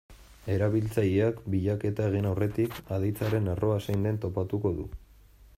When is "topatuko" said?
4.25-4.77